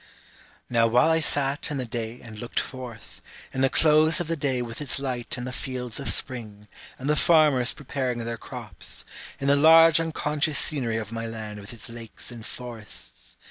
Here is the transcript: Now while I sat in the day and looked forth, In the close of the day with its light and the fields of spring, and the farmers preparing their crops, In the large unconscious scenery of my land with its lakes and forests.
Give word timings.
Now 0.67 0.87
while 0.87 1.11
I 1.11 1.19
sat 1.19 1.69
in 1.69 1.77
the 1.77 1.85
day 1.85 2.19
and 2.23 2.39
looked 2.39 2.59
forth, 2.59 3.21
In 3.53 3.61
the 3.61 3.69
close 3.69 4.19
of 4.19 4.25
the 4.27 4.35
day 4.35 4.59
with 4.63 4.81
its 4.81 4.97
light 4.97 5.37
and 5.37 5.45
the 5.45 5.51
fields 5.53 5.99
of 5.99 6.09
spring, 6.09 6.67
and 6.97 7.07
the 7.07 7.15
farmers 7.15 7.71
preparing 7.71 8.17
their 8.25 8.35
crops, 8.35 9.05
In 9.39 9.45
the 9.47 9.55
large 9.55 9.99
unconscious 9.99 10.57
scenery 10.57 10.97
of 10.97 11.11
my 11.11 11.27
land 11.27 11.59
with 11.59 11.71
its 11.71 11.87
lakes 11.87 12.31
and 12.31 12.43
forests. 12.43 13.37